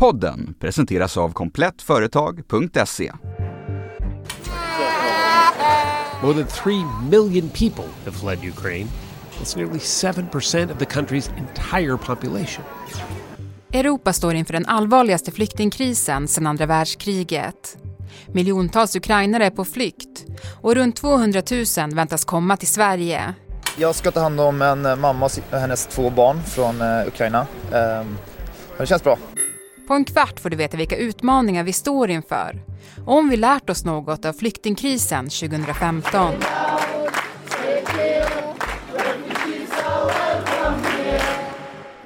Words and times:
Podden 0.00 0.54
presenteras 0.58 1.16
av 1.16 1.32
komplettföretag.se. 1.32 3.12
More 6.22 6.34
than 6.34 6.46
3 6.46 6.72
million 7.10 7.48
people 7.48 7.84
have 8.04 8.16
fled 8.16 8.38
Ukraine. 8.48 8.86
It's 9.40 9.56
nearly 9.56 9.78
7% 9.78 10.72
of 10.72 10.78
the 10.78 10.84
country's 10.84 11.30
entire 11.38 11.96
population. 11.96 12.64
Europa 13.72 14.12
står 14.12 14.34
inför 14.34 14.52
den 14.52 14.66
allvarligaste 14.66 15.30
flyktingkrisen 15.30 16.28
sedan 16.28 16.46
andra 16.46 16.66
världskriget. 16.66 17.78
Miljontals 18.26 18.96
ukrainare 18.96 19.46
är 19.46 19.50
på 19.50 19.64
flykt 19.64 20.26
och 20.60 20.74
runt 20.74 20.96
200 20.96 21.42
000 21.78 21.94
väntas 21.94 22.24
komma 22.24 22.56
till 22.56 22.68
Sverige. 22.68 23.34
Jag 23.78 23.94
ska 23.94 24.10
ta 24.10 24.20
hand 24.20 24.40
om 24.40 24.62
en 24.62 25.00
mamma 25.00 25.26
och 25.26 25.58
hennes 25.58 25.86
två 25.86 26.10
barn 26.10 26.42
från 26.42 26.80
eh, 26.80 27.06
Ukraina. 27.06 27.46
Ehm, 27.72 28.16
det 28.78 28.86
känns 28.86 29.04
bra. 29.04 29.18
På 29.90 29.94
en 29.94 30.04
kvart 30.04 30.40
får 30.40 30.50
du 30.50 30.56
veta 30.56 30.76
vilka 30.76 30.96
utmaningar 30.96 31.64
vi 31.64 31.72
står 31.72 32.10
inför 32.10 32.62
och 33.06 33.18
om 33.18 33.28
vi 33.28 33.36
lärt 33.36 33.70
oss 33.70 33.84
något 33.84 34.24
av 34.24 34.32
flyktingkrisen 34.32 35.28
2015. 35.28 36.34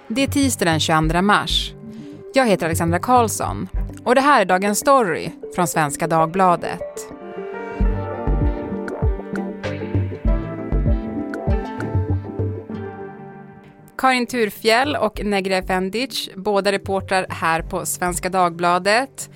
Det 0.08 0.22
är 0.22 0.26
tisdag 0.26 0.64
den 0.64 0.80
22 0.80 1.22
mars. 1.22 1.72
Jag 2.34 2.46
heter 2.46 2.66
Alexandra 2.66 2.98
Karlsson 2.98 3.68
och 4.04 4.14
det 4.14 4.20
här 4.20 4.40
är 4.40 4.44
Dagens 4.44 4.78
Story 4.78 5.30
från 5.54 5.66
Svenska 5.68 6.06
Dagbladet. 6.06 7.13
Karin 14.04 14.26
Turfjell 14.26 14.96
och 14.96 15.24
Negra 15.24 15.56
Efendic, 15.56 16.30
båda 16.36 16.72
reportrar 16.72 17.26
här 17.28 17.62
på 17.62 17.86
Svenska 17.86 18.28
Dagbladet. 18.28 19.30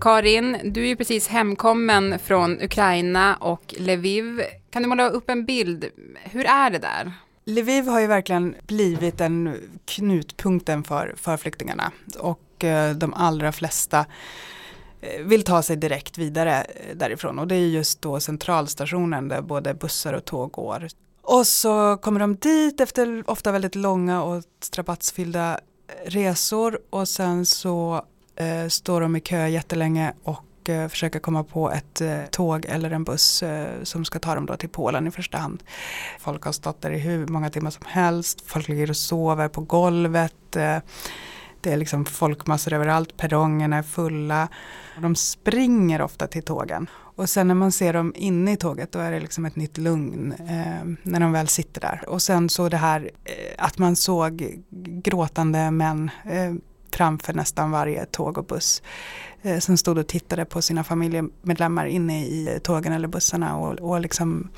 Karin, 0.00 0.58
du 0.64 0.82
är 0.82 0.86
ju 0.86 0.96
precis 0.96 1.28
hemkommen 1.28 2.18
från 2.18 2.62
Ukraina 2.62 3.36
och 3.36 3.74
Lviv. 3.78 4.42
Kan 4.70 4.82
du 4.82 4.88
måla 4.88 5.08
upp 5.08 5.30
en 5.30 5.44
bild? 5.44 5.84
Hur 6.22 6.46
är 6.46 6.70
det 6.70 6.78
där? 6.78 7.12
Lviv 7.44 7.86
har 7.86 8.00
ju 8.00 8.06
verkligen 8.06 8.54
blivit 8.66 9.20
en 9.20 9.56
knutpunkten 9.84 10.84
för, 10.84 11.14
för 11.16 11.36
flyktingarna 11.36 11.92
och 12.18 12.64
eh, 12.64 12.94
de 12.94 13.14
allra 13.14 13.52
flesta 13.52 14.06
eh, 15.00 15.22
vill 15.24 15.44
ta 15.44 15.62
sig 15.62 15.76
direkt 15.76 16.18
vidare 16.18 16.60
eh, 16.62 16.96
därifrån 16.96 17.38
och 17.38 17.48
det 17.48 17.54
är 17.54 17.66
just 17.66 18.02
då 18.02 18.20
centralstationen 18.20 19.28
där 19.28 19.40
både 19.42 19.74
bussar 19.74 20.12
och 20.12 20.24
tåg 20.24 20.52
går. 20.52 20.88
Och 21.22 21.46
så 21.46 21.96
kommer 21.96 22.20
de 22.20 22.36
dit 22.36 22.80
efter 22.80 23.30
ofta 23.30 23.52
väldigt 23.52 23.74
långa 23.74 24.22
och 24.22 24.42
strapatsfyllda 24.60 25.60
eh, 25.88 26.10
resor 26.10 26.80
och 26.90 27.08
sen 27.08 27.46
så 27.46 28.04
eh, 28.36 28.68
står 28.68 29.00
de 29.00 29.16
i 29.16 29.20
kö 29.20 29.46
jättelänge 29.46 30.12
och 30.22 30.68
eh, 30.68 30.88
försöker 30.88 31.18
komma 31.18 31.44
på 31.44 31.70
ett 31.70 32.00
eh, 32.00 32.24
tåg 32.30 32.66
eller 32.68 32.90
en 32.90 33.04
buss 33.04 33.42
eh, 33.42 33.82
som 33.82 34.04
ska 34.04 34.18
ta 34.18 34.34
dem 34.34 34.46
då 34.46 34.56
till 34.56 34.68
Polen 34.68 35.06
i 35.06 35.10
första 35.10 35.38
hand. 35.38 35.62
Folk 36.20 36.44
har 36.44 36.52
stått 36.52 36.80
där 36.82 36.90
i 36.90 36.98
hur 36.98 37.26
många 37.26 37.50
timmar 37.50 37.70
som 37.70 37.86
helst, 37.86 38.42
folk 38.46 38.68
ligger 38.68 38.90
och 38.90 38.96
sover 38.96 39.48
på 39.48 39.60
golvet. 39.60 40.56
Eh, 40.56 40.78
det 41.62 41.72
är 41.72 41.76
liksom 41.76 42.04
folkmassor 42.04 42.72
överallt, 42.72 43.16
perrongerna 43.16 43.76
är 43.76 43.82
fulla. 43.82 44.48
De 44.98 45.16
springer 45.16 46.02
ofta 46.02 46.26
till 46.26 46.42
tågen. 46.42 46.86
Och 47.16 47.30
sen 47.30 47.48
när 47.48 47.54
man 47.54 47.72
ser 47.72 47.92
dem 47.92 48.12
inne 48.16 48.52
i 48.52 48.56
tåget 48.56 48.92
då 48.92 48.98
är 48.98 49.12
det 49.12 49.20
liksom 49.20 49.44
ett 49.44 49.56
nytt 49.56 49.78
lugn 49.78 50.32
eh, 50.32 51.10
när 51.10 51.20
de 51.20 51.32
väl 51.32 51.48
sitter 51.48 51.80
där. 51.80 52.04
Och 52.08 52.22
sen 52.22 52.48
så 52.48 52.68
det 52.68 52.76
här 52.76 53.10
eh, 53.24 53.64
att 53.64 53.78
man 53.78 53.96
såg 53.96 54.62
gråtande 55.04 55.70
män 55.70 56.10
eh, 56.24 56.52
framför 56.92 57.32
nästan 57.32 57.70
varje 57.70 58.06
tåg 58.06 58.38
och 58.38 58.44
buss. 58.44 58.82
Eh, 59.42 59.58
som 59.58 59.76
stod 59.76 59.98
och 59.98 60.06
tittade 60.06 60.44
på 60.44 60.62
sina 60.62 60.84
familjemedlemmar 60.84 61.86
inne 61.86 62.26
i 62.26 62.60
tågen 62.62 62.92
eller 62.92 63.08
bussarna 63.08 63.56
och, 63.56 63.80
och 63.80 64.00
liksom 64.00 64.48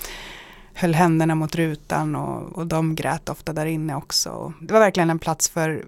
höll 0.75 0.95
händerna 0.95 1.35
mot 1.35 1.55
rutan 1.55 2.17
och, 2.17 2.59
och 2.59 2.67
de 2.67 2.95
grät 2.95 3.29
ofta 3.29 3.53
där 3.53 3.67
inne 3.67 3.97
också. 3.97 4.53
Det 4.61 4.73
var 4.73 4.81
verkligen 4.81 5.11
en 5.11 5.19
plats 5.19 5.49
för 5.49 5.87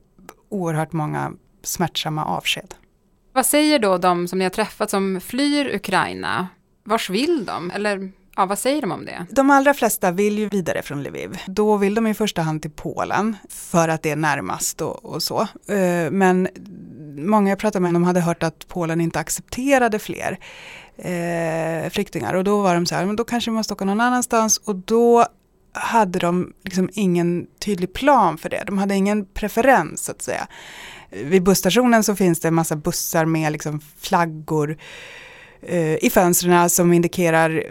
oerhört 0.49 0.93
många 0.93 1.33
smärtsamma 1.62 2.25
avsked. 2.25 2.75
Vad 3.33 3.47
säger 3.47 3.79
då 3.79 3.99
de 3.99 4.29
som 4.29 4.39
ni 4.39 4.45
har 4.45 4.51
träffat 4.51 4.91
som 4.91 5.21
flyr 5.21 5.75
Ukraina? 5.75 6.49
Vars 6.84 7.11
vill 7.11 7.45
de? 7.45 7.71
Eller 7.71 8.12
ja, 8.37 8.47
vad 8.47 8.59
säger 8.59 8.81
de 8.81 8.93
om 8.93 9.05
det? 9.05 9.27
De 9.31 9.51
allra 9.51 9.75
flesta 9.75 10.11
vill 10.11 10.39
ju 10.39 10.49
vidare 10.49 10.83
från 10.83 11.03
Lviv. 11.03 11.39
Då 11.47 11.77
vill 11.77 11.95
de 11.95 12.07
i 12.07 12.15
första 12.15 12.43
hand 12.43 12.62
till 12.62 12.71
Polen 12.71 13.37
för 13.49 13.89
att 13.89 14.03
det 14.03 14.11
är 14.11 14.17
närmast 14.17 14.81
och, 14.81 15.05
och 15.05 15.23
så. 15.23 15.41
Eh, 15.69 16.11
men 16.11 16.49
många 17.17 17.51
jag 17.51 17.59
pratade 17.59 17.83
med 17.83 17.95
de 17.95 18.05
hade 18.05 18.21
hört 18.21 18.43
att 18.43 18.69
Polen 18.69 19.01
inte 19.01 19.19
accepterade 19.19 19.99
fler 19.99 20.39
eh, 20.97 21.91
flyktingar 21.91 22.34
och 22.34 22.45
då 22.45 22.63
var 22.63 22.75
de 22.75 22.87
så 22.87 22.95
här, 22.95 23.07
men 23.07 23.17
då 23.17 23.25
kanske 23.25 23.51
vi 23.51 23.57
måste 23.57 23.75
åka 23.75 23.84
någon 23.84 24.01
annanstans 24.01 24.59
och 24.59 24.77
då 24.77 25.27
hade 25.76 26.19
de 26.19 26.53
liksom 26.64 26.91
ingen 26.92 27.47
tydlig 27.59 27.92
plan 27.92 28.38
för 28.38 28.48
det. 28.48 28.62
De 28.66 28.78
hade 28.78 28.94
ingen 28.94 29.26
preferens 29.26 30.04
så 30.04 30.12
att 30.12 30.22
säga. 30.22 30.47
Vid 31.10 31.42
busstationen 31.42 32.04
så 32.04 32.16
finns 32.16 32.41
det 32.41 32.48
en 32.48 32.54
massa 32.54 32.76
bussar 32.76 33.25
med 33.25 33.53
liksom 33.53 33.81
flaggor 33.98 34.76
eh, 35.62 36.04
i 36.04 36.10
fönstren 36.12 36.70
som 36.70 36.92
indikerar 36.92 37.65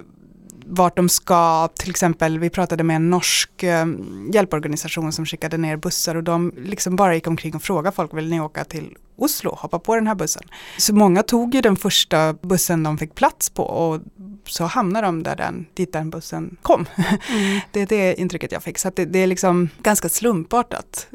vart 0.65 0.95
de 0.95 1.09
ska, 1.09 1.67
till 1.67 1.89
exempel 1.89 2.39
vi 2.39 2.49
pratade 2.49 2.83
med 2.83 2.95
en 2.95 3.09
norsk 3.09 3.63
eh, 3.63 3.85
hjälporganisation 4.33 5.11
som 5.11 5.25
skickade 5.25 5.57
ner 5.57 5.77
bussar 5.77 6.15
och 6.15 6.23
de 6.23 6.53
liksom 6.57 6.95
bara 6.95 7.15
gick 7.15 7.27
omkring 7.27 7.55
och 7.55 7.63
frågade 7.63 7.95
folk, 7.95 8.13
vill 8.13 8.29
ni 8.29 8.39
åka 8.39 8.63
till 8.63 8.97
Oslo, 9.17 9.55
hoppa 9.55 9.79
på 9.79 9.95
den 9.95 10.07
här 10.07 10.15
bussen. 10.15 10.43
Så 10.77 10.95
många 10.95 11.23
tog 11.23 11.55
ju 11.55 11.61
den 11.61 11.75
första 11.75 12.33
bussen 12.33 12.83
de 12.83 12.97
fick 12.97 13.15
plats 13.15 13.49
på 13.49 13.63
och 13.63 14.01
så 14.45 14.63
hamnade 14.63 15.07
de 15.07 15.23
där 15.23 15.35
den, 15.35 15.65
dit 15.73 15.93
den 15.93 16.09
bussen 16.09 16.57
kom. 16.61 16.85
Mm. 17.29 17.59
det 17.71 17.81
är 17.81 17.85
det 17.85 18.19
intrycket 18.19 18.51
jag 18.51 18.63
fick, 18.63 18.77
så 18.77 18.91
det, 18.95 19.05
det 19.05 19.19
är 19.19 19.27
liksom 19.27 19.69
ganska 19.81 20.09
slumpartat. 20.09 21.07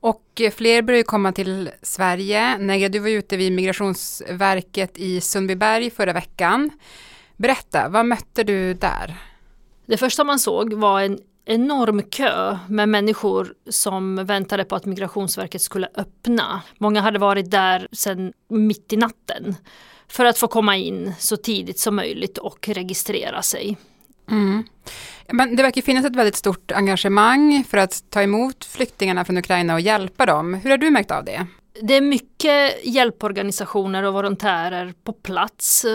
Och 0.00 0.42
fler 0.52 0.82
börjar 0.82 1.02
komma 1.02 1.32
till 1.32 1.70
Sverige. 1.82 2.58
Negra, 2.58 2.88
du 2.88 2.98
var 2.98 3.08
ute 3.08 3.36
vid 3.36 3.52
Migrationsverket 3.52 4.98
i 4.98 5.20
Sundbyberg 5.20 5.90
förra 5.90 6.12
veckan. 6.12 6.70
Berätta, 7.36 7.88
vad 7.88 8.06
mötte 8.06 8.44
du 8.44 8.74
där? 8.74 9.16
Det 9.86 9.96
första 9.96 10.24
man 10.24 10.38
såg 10.38 10.72
var 10.72 11.00
en 11.00 11.18
enorm 11.44 12.02
kö 12.02 12.58
med 12.68 12.88
människor 12.88 13.54
som 13.70 14.26
väntade 14.26 14.64
på 14.64 14.76
att 14.76 14.84
Migrationsverket 14.84 15.62
skulle 15.62 15.88
öppna. 15.94 16.62
Många 16.78 17.00
hade 17.00 17.18
varit 17.18 17.50
där 17.50 17.88
sedan 17.92 18.32
mitt 18.48 18.92
i 18.92 18.96
natten 18.96 19.54
för 20.08 20.24
att 20.24 20.38
få 20.38 20.48
komma 20.48 20.76
in 20.76 21.14
så 21.18 21.36
tidigt 21.36 21.78
som 21.78 21.96
möjligt 21.96 22.38
och 22.38 22.68
registrera 22.68 23.42
sig. 23.42 23.76
Mm. 24.30 24.64
Men 25.30 25.56
det 25.56 25.62
verkar 25.62 25.82
finnas 25.82 26.04
ett 26.04 26.16
väldigt 26.16 26.36
stort 26.36 26.72
engagemang 26.72 27.64
för 27.68 27.78
att 27.78 28.04
ta 28.10 28.22
emot 28.22 28.64
flyktingarna 28.64 29.24
från 29.24 29.36
Ukraina 29.36 29.74
och 29.74 29.80
hjälpa 29.80 30.26
dem. 30.26 30.54
Hur 30.54 30.70
har 30.70 30.78
du 30.78 30.90
märkt 30.90 31.10
av 31.10 31.24
det? 31.24 31.46
Det 31.82 31.94
är 31.94 32.00
mycket 32.00 32.84
hjälporganisationer 32.84 34.02
och 34.02 34.14
volontärer 34.14 34.94
på 35.04 35.12
plats. 35.12 35.86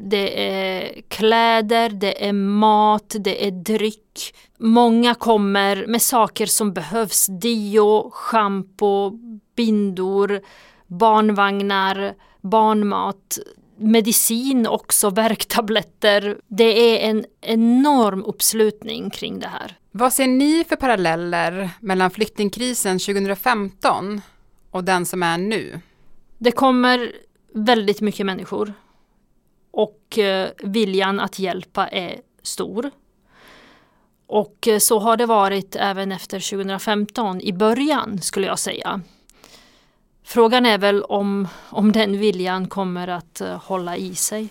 Det 0.00 0.48
är 0.48 1.02
kläder, 1.08 1.90
det 1.90 2.28
är 2.28 2.32
mat, 2.32 3.16
det 3.18 3.46
är 3.46 3.50
dryck. 3.50 4.34
Många 4.58 5.14
kommer 5.14 5.86
med 5.86 6.02
saker 6.02 6.46
som 6.46 6.72
behövs. 6.72 7.26
Dio, 7.26 8.10
schampo, 8.10 9.10
bindor, 9.56 10.40
barnvagnar, 10.86 12.14
barnmat 12.40 13.38
medicin 13.78 14.66
också, 14.66 15.10
värktabletter. 15.10 16.38
Det 16.48 16.64
är 17.04 17.10
en 17.10 17.24
enorm 17.40 18.24
uppslutning 18.24 19.10
kring 19.10 19.40
det 19.40 19.48
här. 19.48 19.78
Vad 19.90 20.12
ser 20.12 20.26
ni 20.26 20.64
för 20.68 20.76
paralleller 20.76 21.70
mellan 21.80 22.10
flyktingkrisen 22.10 22.98
2015 22.98 24.20
och 24.70 24.84
den 24.84 25.06
som 25.06 25.22
är 25.22 25.38
nu? 25.38 25.80
Det 26.38 26.50
kommer 26.50 27.12
väldigt 27.54 28.00
mycket 28.00 28.26
människor 28.26 28.72
och 29.78 30.18
eh, 30.18 30.48
viljan 30.62 31.20
att 31.20 31.38
hjälpa 31.38 31.88
är 31.88 32.20
stor. 32.42 32.90
Och 34.26 34.68
eh, 34.68 34.78
så 34.78 34.98
har 34.98 35.16
det 35.16 35.26
varit 35.26 35.76
även 35.76 36.12
efter 36.12 36.50
2015 36.50 37.40
i 37.40 37.52
början 37.52 38.20
skulle 38.22 38.46
jag 38.46 38.58
säga. 38.58 39.00
Frågan 40.24 40.66
är 40.66 40.78
väl 40.78 41.02
om, 41.02 41.48
om 41.70 41.92
den 41.92 42.18
viljan 42.18 42.68
kommer 42.68 43.08
att 43.08 43.40
eh, 43.40 43.62
hålla 43.62 43.96
i 43.96 44.14
sig. 44.14 44.48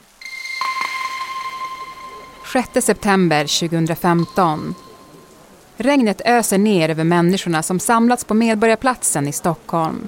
6 2.53 2.85
september 2.85 3.69
2015. 3.69 4.75
Regnet 5.77 6.21
öser 6.25 6.57
ner 6.57 6.89
över 6.89 7.03
människorna 7.03 7.63
som 7.63 7.79
samlats 7.79 8.25
på 8.25 8.33
Medborgarplatsen 8.33 9.27
i 9.27 9.31
Stockholm. 9.31 10.07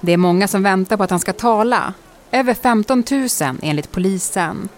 Det 0.00 0.12
är 0.12 0.16
många 0.16 0.48
som 0.48 0.62
väntar 0.62 0.96
på 0.96 1.02
att 1.02 1.10
han 1.10 1.20
ska 1.20 1.32
tala. 1.32 1.94
Över 2.32 2.54
15 2.54 3.04
000 3.10 3.28
enligt 3.62 3.92
polisen. 3.92 4.68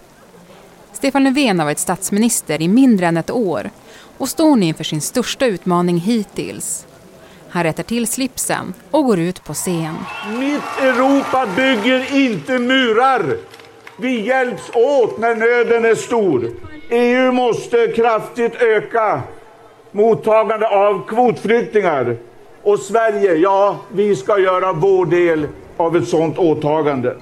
Stefan 0.93 1.25
Löfven 1.25 1.59
har 1.59 1.67
varit 1.67 1.79
statsminister 1.79 2.63
i 2.63 2.69
mindre 2.69 3.07
än 3.07 3.17
ett 3.17 3.31
år 3.31 3.71
och 4.19 4.29
står 4.29 4.57
nu 4.57 4.67
inför 4.67 4.85
sin 4.85 5.01
största 5.01 5.47
utmaning 5.47 5.99
hittills. 5.99 6.87
Han 7.49 7.63
rättar 7.63 7.83
till 7.83 8.07
slipsen 8.07 8.75
och 8.91 9.05
går 9.05 9.19
ut 9.19 9.45
på 9.45 9.55
scen. 9.55 9.97
Mitt 10.39 10.81
Europa 10.81 11.49
bygger 11.57 12.17
inte 12.17 12.59
murar. 12.59 13.37
Vi 13.97 14.21
hjälps 14.27 14.71
åt 14.75 15.19
när 15.19 15.35
nöden 15.35 15.85
är 15.85 15.95
stor. 15.95 16.51
EU 16.91 17.33
måste 17.33 17.93
kraftigt 17.97 18.55
öka 18.63 19.23
mottagande 19.93 20.69
av 20.69 21.07
kvotflyktingar. 21.09 22.17
Och 22.63 22.79
Sverige, 22.79 23.35
ja, 23.35 23.77
vi 23.93 24.17
ska 24.17 24.39
göra 24.39 24.73
vår 24.73 25.07
del 25.07 25.47
av 25.77 25.97
ett 25.97 26.09
sådant 26.09 26.39
åtagande. 26.39 27.17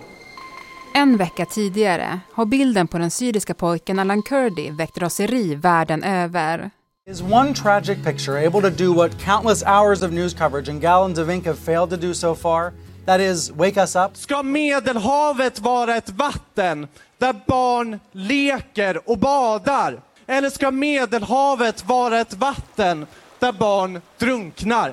En 0.98 1.16
vecka 1.16 1.46
tidigare 1.46 2.20
har 2.32 2.46
bilden 2.46 2.88
på 2.88 2.98
den 2.98 3.10
syriska 3.10 3.54
pojken 3.54 3.98
Alan 3.98 4.22
Kurdi 4.22 4.70
väckt 4.70 4.98
raseri 4.98 5.54
världen 5.54 6.04
över. 6.04 6.70
Is 7.10 7.22
one 7.22 7.54
tragic 7.54 8.04
picture 8.04 8.46
able 8.46 8.70
to 8.70 8.84
do 8.84 8.94
what 8.94 9.24
countless 9.24 9.62
hours 9.62 10.02
of 10.02 10.10
news 10.10 10.34
coverage 10.34 10.70
and 10.70 10.80
gallons 10.80 11.18
of 11.18 11.30
ink 11.30 11.46
have 11.46 11.56
failed 11.56 11.90
to 11.90 11.96
do 11.96 12.14
so 12.14 12.34
far? 12.34 12.72
That 13.06 13.20
is, 13.20 13.50
wake 13.50 13.82
us 13.82 13.96
up. 13.96 14.16
Ska 14.16 14.42
Medelhavet 14.42 15.60
vara 15.60 15.96
ett 15.96 16.10
vatten 16.10 16.88
där 17.18 17.34
barn 17.46 18.00
leker 18.12 19.10
och 19.10 19.18
badar? 19.18 20.00
Eller 20.26 20.50
ska 20.50 20.70
Medelhavet 20.70 21.84
vara 21.88 22.20
ett 22.20 22.34
vatten 22.34 23.06
där 23.38 23.52
barn 23.52 24.00
drunknar? 24.18 24.92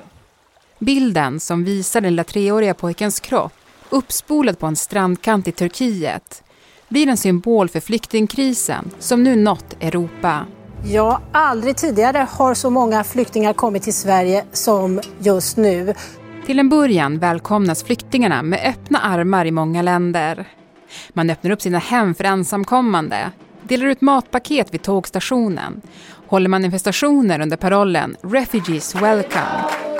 Bilden 0.78 1.40
som 1.40 1.64
visar 1.64 2.00
den 2.00 2.10
lilla 2.10 2.24
treåriga 2.24 2.74
pojkens 2.74 3.20
kropp 3.20 3.52
uppspolad 3.90 4.58
på 4.58 4.66
en 4.66 4.76
strandkant 4.76 5.48
i 5.48 5.52
Turkiet 5.52 6.42
blir 6.88 7.08
en 7.08 7.16
symbol 7.16 7.68
för 7.68 7.80
flyktingkrisen 7.80 8.90
som 8.98 9.22
nu 9.22 9.36
nått 9.36 9.76
Europa. 9.80 10.46
Ja, 10.84 11.20
aldrig 11.32 11.76
tidigare 11.76 12.26
har 12.30 12.54
så 12.54 12.70
många 12.70 13.04
flyktingar 13.04 13.52
kommit 13.52 13.82
till 13.82 13.94
Sverige 13.94 14.44
som 14.52 15.00
just 15.18 15.56
nu. 15.56 15.94
Till 16.46 16.58
en 16.58 16.68
början 16.68 17.18
välkomnas 17.18 17.84
flyktingarna 17.84 18.42
med 18.42 18.60
öppna 18.68 18.98
armar 18.98 19.44
i 19.44 19.50
många 19.50 19.82
länder. 19.82 20.48
Man 21.12 21.30
öppnar 21.30 21.50
upp 21.50 21.62
sina 21.62 21.78
hem 21.78 22.14
för 22.14 22.24
ensamkommande, 22.24 23.30
delar 23.62 23.86
ut 23.86 24.00
matpaket 24.00 24.74
vid 24.74 24.82
tågstationen, 24.82 25.82
håller 26.26 26.48
manifestationer 26.48 27.40
under 27.40 27.56
parollen 27.56 28.16
“Refugees 28.22 28.94
Welcome” 28.94 29.95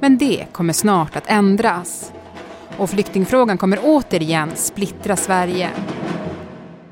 Men 0.00 0.18
det 0.18 0.46
kommer 0.52 0.72
snart 0.72 1.16
att 1.16 1.24
ändras. 1.26 2.12
Och 2.76 2.90
flyktingfrågan 2.90 3.58
kommer 3.58 3.78
återigen 3.82 4.50
splittra 4.56 5.16
Sverige. 5.16 5.70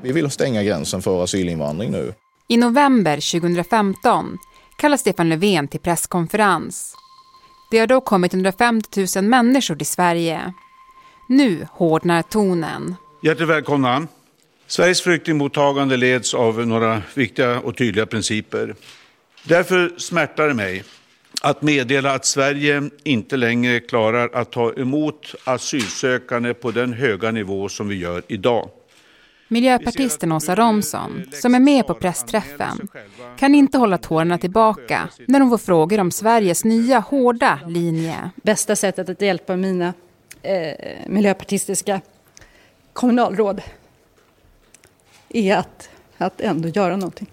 Vi 0.01 0.11
vill 0.11 0.31
stänga 0.31 0.63
gränsen 0.63 1.01
för 1.01 1.23
asylinvandring 1.23 1.91
nu. 1.91 2.13
I 2.47 2.57
november 2.57 3.39
2015 3.39 4.37
kallar 4.77 4.97
Stefan 4.97 5.29
Löfven 5.29 5.67
till 5.67 5.79
presskonferens. 5.79 6.95
Det 7.71 7.79
har 7.79 7.87
då 7.87 8.01
kommit 8.01 8.33
150 8.33 9.07
000 9.15 9.25
människor 9.25 9.75
till 9.75 9.87
Sverige. 9.87 10.53
Nu 11.29 11.67
hårdnar 11.71 12.21
tonen. 12.21 12.95
Hjärtligt 13.23 13.49
välkomna. 13.49 14.07
Sveriges 14.67 15.01
flyktingmottagande 15.01 15.97
leds 15.97 16.33
av 16.33 16.67
några 16.67 17.01
viktiga 17.13 17.59
och 17.59 17.77
tydliga 17.77 18.05
principer. 18.05 18.75
Därför 19.43 19.93
smärtar 19.97 20.47
det 20.47 20.53
mig 20.53 20.83
att 21.41 21.61
meddela 21.61 22.13
att 22.13 22.25
Sverige 22.25 22.89
inte 23.03 23.37
längre 23.37 23.79
klarar 23.79 24.29
att 24.33 24.51
ta 24.51 24.73
emot 24.73 25.35
asylsökande 25.43 26.53
på 26.53 26.71
den 26.71 26.93
höga 26.93 27.31
nivå 27.31 27.69
som 27.69 27.87
vi 27.87 27.95
gör 27.95 28.23
idag. 28.27 28.69
Miljöpartisten 29.47 30.31
Åsa 30.31 30.55
Romson, 30.55 31.25
som 31.31 31.55
är 31.55 31.59
med 31.59 31.87
på 31.87 31.93
pressträffen, 31.93 32.87
kan 33.37 33.55
inte 33.55 33.77
hålla 33.77 33.97
tårarna 33.97 34.37
tillbaka 34.37 35.09
när 35.27 35.39
hon 35.39 35.49
får 35.49 35.57
frågor 35.57 35.99
om 35.99 36.11
Sveriges 36.11 36.63
nya 36.63 36.99
hårda 36.99 37.59
linje. 37.67 38.29
Bästa 38.35 38.75
sättet 38.75 39.09
att 39.09 39.21
hjälpa 39.21 39.55
mina 39.55 39.93
eh, 40.41 40.73
miljöpartistiska 41.07 42.01
kommunalråd 42.93 43.61
är 45.29 45.55
att, 45.55 45.89
att 46.17 46.41
ändå 46.41 46.69
göra 46.69 46.95
någonting. 46.95 47.27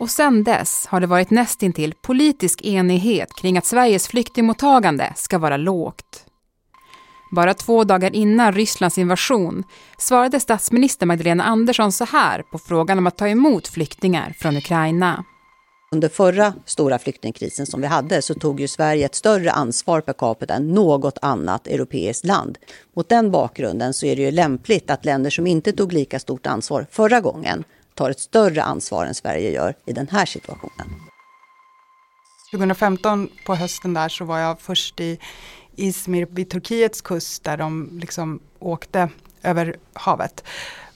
Och 0.00 0.10
sen 0.10 0.44
dess 0.44 0.86
har 0.86 1.00
det 1.00 1.06
varit 1.06 1.30
nästintill 1.30 1.94
politisk 2.02 2.62
enighet 2.64 3.28
kring 3.40 3.58
att 3.58 3.66
Sveriges 3.66 4.08
flyktingmottagande 4.08 5.12
ska 5.16 5.38
vara 5.38 5.56
lågt. 5.56 6.24
Bara 7.30 7.54
två 7.54 7.84
dagar 7.84 8.14
innan 8.14 8.52
Rysslands 8.52 8.98
invasion 8.98 9.64
svarade 9.98 10.40
statsminister 10.40 11.06
Magdalena 11.06 11.44
Andersson 11.44 11.92
så 11.92 12.04
här 12.04 12.42
på 12.42 12.58
frågan 12.58 12.98
om 12.98 13.06
att 13.06 13.18
ta 13.18 13.28
emot 13.28 13.68
flyktingar 13.68 14.34
från 14.38 14.56
Ukraina. 14.56 15.24
Under 15.92 16.08
förra 16.08 16.54
stora 16.64 16.98
flyktingkrisen 16.98 17.66
som 17.66 17.80
vi 17.80 17.86
hade 17.86 18.22
så 18.22 18.34
tog 18.34 18.60
ju 18.60 18.68
Sverige 18.68 19.06
ett 19.06 19.14
större 19.14 19.50
ansvar 19.50 20.00
per 20.00 20.12
capita 20.12 20.54
än 20.54 20.68
något 20.74 21.18
annat 21.22 21.66
europeiskt 21.66 22.24
land. 22.24 22.58
Mot 22.96 23.08
den 23.08 23.30
bakgrunden 23.30 23.94
så 23.94 24.06
är 24.06 24.16
det 24.16 24.22
ju 24.22 24.30
lämpligt 24.30 24.90
att 24.90 25.04
länder 25.04 25.30
som 25.30 25.46
inte 25.46 25.72
tog 25.72 25.92
lika 25.92 26.18
stort 26.18 26.46
ansvar 26.46 26.86
förra 26.90 27.20
gången 27.20 27.64
tar 27.98 28.10
ett 28.10 28.20
större 28.20 28.62
ansvar 28.62 29.06
än 29.06 29.14
Sverige 29.14 29.50
gör 29.50 29.74
i 29.86 29.92
den 29.92 30.08
här 30.08 30.26
situationen. 30.26 30.86
2015 32.50 33.28
på 33.46 33.54
hösten 33.54 33.94
där 33.94 34.08
så 34.08 34.24
var 34.24 34.38
jag 34.38 34.60
först 34.60 35.00
i 35.00 35.18
Izmir 35.76 36.26
vid 36.30 36.50
Turkiets 36.50 37.00
kust 37.00 37.44
där 37.44 37.56
de 37.56 37.98
liksom 38.00 38.40
åkte 38.58 39.08
över 39.42 39.76
havet. 39.92 40.44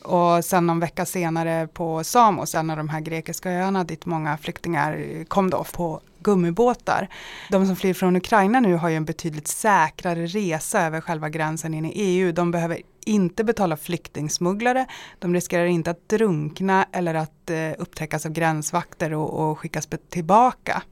Och 0.02 0.44
sen 0.44 0.66
någon 0.66 0.80
vecka 0.80 1.06
senare 1.06 1.66
på 1.66 2.04
Samos, 2.04 2.54
en 2.54 2.70
av 2.70 2.76
de 2.76 2.88
här 2.88 3.00
grekiska 3.00 3.50
öarna 3.50 3.84
dit 3.84 4.06
många 4.06 4.36
flyktingar 4.36 5.24
kom 5.24 5.50
då 5.50 5.64
på 5.72 6.00
gummibåtar. 6.18 7.08
De 7.50 7.66
som 7.66 7.76
flyr 7.76 7.94
från 7.94 8.16
Ukraina 8.16 8.60
nu 8.60 8.74
har 8.74 8.88
ju 8.88 8.96
en 8.96 9.04
betydligt 9.04 9.48
säkrare 9.48 10.26
resa 10.26 10.82
över 10.82 11.00
själva 11.00 11.28
gränsen 11.28 11.74
in 11.74 11.84
i 11.84 11.92
EU. 11.94 12.32
De 12.32 12.50
behöver 12.50 12.80
inte 13.06 13.44
betala 13.44 13.76
flyktingsmugglare. 13.76 14.86
De 15.18 15.34
riskerar 15.34 15.64
inte 15.64 15.90
att 15.90 16.08
drunkna 16.08 16.86
eller 16.92 17.14
att 17.14 17.50
eh, 17.50 17.70
upptäckas 17.78 18.26
av 18.26 18.32
gränsvakter 18.32 19.12
och, 19.12 19.50
och 19.50 19.58
skickas 19.58 19.88
tillbaka. 20.10 20.82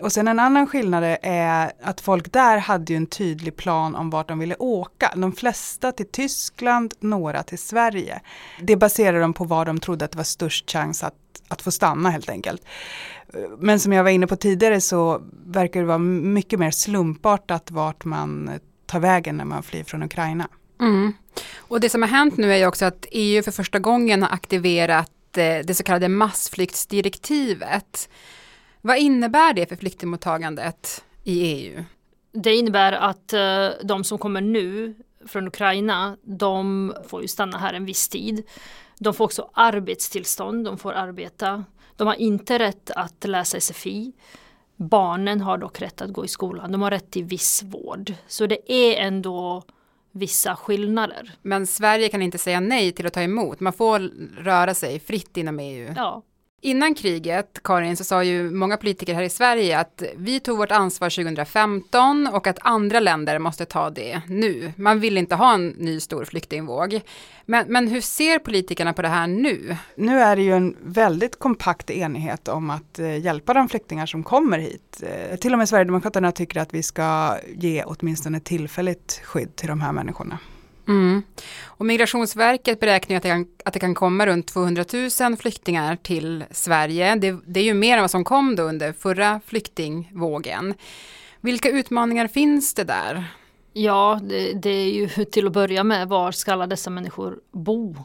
Och 0.00 0.12
sen 0.12 0.28
en 0.28 0.38
annan 0.38 0.66
skillnad 0.66 1.16
är 1.22 1.72
att 1.82 2.00
folk 2.00 2.32
där 2.32 2.58
hade 2.58 2.92
ju 2.92 2.96
en 2.96 3.06
tydlig 3.06 3.56
plan 3.56 3.94
om 3.94 4.10
vart 4.10 4.28
de 4.28 4.38
ville 4.38 4.56
åka. 4.58 5.12
De 5.16 5.32
flesta 5.32 5.92
till 5.92 6.10
Tyskland, 6.10 6.94
några 7.00 7.42
till 7.42 7.58
Sverige. 7.58 8.20
Det 8.60 8.76
baserar 8.76 9.20
de 9.20 9.32
på 9.32 9.44
var 9.44 9.64
de 9.64 9.80
trodde 9.80 10.04
att 10.04 10.10
det 10.10 10.16
var 10.16 10.24
störst 10.24 10.70
chans 10.70 11.04
att, 11.04 11.14
att 11.48 11.62
få 11.62 11.70
stanna 11.70 12.10
helt 12.10 12.30
enkelt. 12.30 12.62
Men 13.58 13.80
som 13.80 13.92
jag 13.92 14.04
var 14.04 14.10
inne 14.10 14.26
på 14.26 14.36
tidigare 14.36 14.80
så 14.80 15.22
verkar 15.46 15.80
det 15.80 15.86
vara 15.86 15.98
mycket 15.98 16.58
mer 16.58 16.70
slumpartat 16.70 17.70
vart 17.70 18.04
man 18.04 18.48
eh, 18.48 18.54
tar 18.86 19.00
vägen 19.00 19.36
när 19.36 19.44
man 19.44 19.62
flyr 19.62 19.84
från 19.84 20.02
Ukraina. 20.02 20.48
Mm. 20.80 21.12
Och 21.56 21.80
det 21.80 21.88
som 21.88 22.02
har 22.02 22.08
hänt 22.08 22.36
nu 22.36 22.52
är 22.52 22.56
ju 22.56 22.66
också 22.66 22.84
att 22.84 23.06
EU 23.10 23.42
för 23.42 23.50
första 23.50 23.78
gången 23.78 24.22
har 24.22 24.30
aktiverat 24.30 25.36
eh, 25.36 25.58
det 25.64 25.76
så 25.76 25.82
kallade 25.82 26.08
massflyktsdirektivet. 26.08 28.08
Vad 28.80 28.98
innebär 28.98 29.54
det 29.54 29.66
för 29.66 29.76
flyktingmottagandet 29.76 31.04
i 31.24 31.42
EU? 31.42 31.84
Det 32.32 32.54
innebär 32.54 32.92
att 32.92 33.32
eh, 33.32 33.68
de 33.82 34.04
som 34.04 34.18
kommer 34.18 34.40
nu 34.40 34.94
från 35.26 35.48
Ukraina, 35.48 36.16
de 36.22 36.94
får 37.08 37.22
ju 37.22 37.28
stanna 37.28 37.58
här 37.58 37.74
en 37.74 37.84
viss 37.84 38.08
tid. 38.08 38.42
De 38.98 39.14
får 39.14 39.24
också 39.24 39.50
arbetstillstånd, 39.52 40.64
de 40.64 40.78
får 40.78 40.92
arbeta. 40.92 41.64
De 41.96 42.06
har 42.06 42.14
inte 42.14 42.58
rätt 42.58 42.90
att 42.90 43.24
läsa 43.24 43.60
SFI. 43.60 44.12
Barnen 44.76 45.40
har 45.40 45.58
dock 45.58 45.82
rätt 45.82 46.02
att 46.02 46.12
gå 46.12 46.24
i 46.24 46.28
skolan. 46.28 46.72
De 46.72 46.82
har 46.82 46.90
rätt 46.90 47.10
till 47.10 47.24
viss 47.24 47.62
vård. 47.62 48.12
Så 48.26 48.46
det 48.46 48.72
är 48.72 49.06
ändå 49.06 49.62
vissa 50.14 50.56
skillnader. 50.56 51.30
Men 51.42 51.66
Sverige 51.66 52.08
kan 52.08 52.22
inte 52.22 52.38
säga 52.38 52.60
nej 52.60 52.92
till 52.92 53.06
att 53.06 53.12
ta 53.12 53.22
emot. 53.22 53.60
Man 53.60 53.72
får 53.72 53.98
röra 54.42 54.74
sig 54.74 55.00
fritt 55.00 55.36
inom 55.36 55.58
EU. 55.60 55.92
Ja. 55.96 56.22
Innan 56.64 56.94
kriget, 56.94 57.60
Karin, 57.64 57.96
så 57.96 58.04
sa 58.04 58.24
ju 58.24 58.50
många 58.50 58.76
politiker 58.76 59.14
här 59.14 59.22
i 59.22 59.28
Sverige 59.30 59.78
att 59.78 60.02
vi 60.16 60.40
tog 60.40 60.58
vårt 60.58 60.70
ansvar 60.70 61.10
2015 61.10 62.26
och 62.26 62.46
att 62.46 62.58
andra 62.60 63.00
länder 63.00 63.38
måste 63.38 63.64
ta 63.64 63.90
det 63.90 64.20
nu. 64.28 64.72
Man 64.76 65.00
vill 65.00 65.18
inte 65.18 65.34
ha 65.34 65.54
en 65.54 65.68
ny 65.68 66.00
stor 66.00 66.24
flyktingvåg. 66.24 67.00
Men, 67.46 67.66
men 67.68 67.88
hur 67.88 68.00
ser 68.00 68.38
politikerna 68.38 68.92
på 68.92 69.02
det 69.02 69.08
här 69.08 69.26
nu? 69.26 69.76
Nu 69.96 70.20
är 70.20 70.36
det 70.36 70.42
ju 70.42 70.52
en 70.52 70.76
väldigt 70.82 71.38
kompakt 71.38 71.90
enighet 71.90 72.48
om 72.48 72.70
att 72.70 72.98
eh, 72.98 73.18
hjälpa 73.18 73.54
de 73.54 73.68
flyktingar 73.68 74.06
som 74.06 74.22
kommer 74.22 74.58
hit. 74.58 75.02
Eh, 75.02 75.36
till 75.36 75.52
och 75.52 75.58
med 75.58 75.68
Sverigedemokraterna 75.68 76.32
tycker 76.32 76.60
att 76.60 76.74
vi 76.74 76.82
ska 76.82 77.36
ge 77.56 77.84
åtminstone 77.86 78.40
tillfälligt 78.40 79.20
skydd 79.24 79.56
till 79.56 79.68
de 79.68 79.80
här 79.80 79.92
människorna. 79.92 80.38
Mm. 80.88 81.22
Och 81.64 81.86
Migrationsverket 81.86 82.80
beräknar 82.80 83.16
att 83.16 83.22
det, 83.22 83.28
kan, 83.28 83.46
att 83.64 83.72
det 83.72 83.80
kan 83.80 83.94
komma 83.94 84.26
runt 84.26 84.46
200 84.46 84.84
000 85.20 85.36
flyktingar 85.36 85.96
till 85.96 86.44
Sverige. 86.50 87.14
Det, 87.14 87.36
det, 87.46 87.60
är 87.60 87.64
ju 87.64 87.74
mer 87.74 87.96
än 87.96 88.00
vad 88.00 88.10
som 88.10 88.24
kom 88.24 88.56
då 88.56 88.62
under 88.62 88.92
förra 88.92 89.40
flyktingvågen. 89.46 90.74
Vilka 91.40 91.68
utmaningar 91.68 92.28
finns 92.28 92.74
det 92.74 92.84
där? 92.84 93.24
Ja, 93.72 94.20
det, 94.22 94.52
det 94.52 94.70
är 94.70 94.90
ju 94.90 95.08
till 95.32 95.46
att 95.46 95.52
börja 95.52 95.84
med, 95.84 96.08
var 96.08 96.32
ska 96.32 96.52
alla 96.52 96.66
dessa 96.66 96.90
människor 96.90 97.38
bo? 97.52 97.96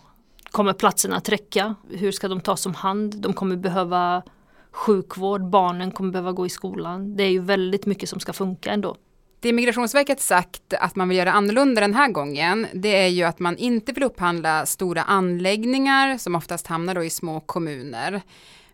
kommer 0.51 0.74
platserna 0.74 1.15
att 1.15 1.29
räcka? 1.29 1.75
Hur 1.89 2.12
ska 2.12 2.27
de 2.27 2.41
tas 2.41 2.65
om 2.65 2.74
hand? 2.74 3.15
De 3.15 3.33
kommer 3.33 3.55
behöva 3.55 4.24
sjukvård, 4.71 5.50
barnen 5.50 5.91
kommer 5.91 6.12
behöva 6.12 6.31
gå 6.31 6.45
i 6.45 6.50
skolan. 6.50 7.17
Det 7.17 7.24
är 7.24 7.29
ju 7.29 7.39
väldigt 7.39 7.86
mycket 7.86 8.09
som 8.09 8.19
ska 8.19 8.33
funka 8.33 8.71
ändå. 8.71 8.95
Det 9.41 9.53
Migrationsverket 9.53 10.22
sagt 10.22 10.74
att 10.74 10.96
man 10.96 11.10
vill 11.10 11.17
göra 11.17 11.31
annorlunda 11.31 11.81
den 11.81 11.93
här 11.93 12.12
gången, 12.12 12.67
det 12.74 12.96
är 12.96 13.08
ju 13.08 13.24
att 13.24 13.39
man 13.39 13.58
inte 13.58 13.91
vill 13.91 14.03
upphandla 14.03 14.65
stora 14.65 15.01
anläggningar 15.01 16.17
som 16.17 16.36
oftast 16.36 16.67
hamnar 16.67 16.96
då 16.96 17.03
i 17.03 17.10
små 17.10 17.39
kommuner. 17.39 18.22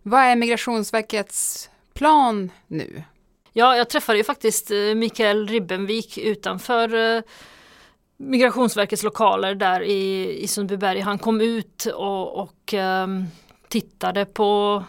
Vad 0.04 0.22
är 0.22 0.36
Migrationsverkets 0.36 1.70
plan 1.94 2.52
nu? 2.68 3.04
Ja, 3.54 3.78
jag 3.78 3.90
träffade 3.90 4.18
ju 4.18 4.24
faktiskt 4.24 4.72
eh, 4.72 4.78
Mikael 4.96 5.48
Ribbenvik 5.48 6.18
utanför 6.18 7.16
eh, 7.16 7.22
Migrationsverkets 8.18 9.04
lokaler 9.04 9.56
där 9.56 9.82
i, 9.82 10.30
i 10.44 10.48
Sundbyberg. 10.48 11.00
Han 11.00 11.18
kom 11.18 11.42
ut 11.42 11.86
och, 11.86 12.40
och 12.40 12.74
ehm, 12.74 13.26
tittade 13.68 14.26
på 14.26 14.84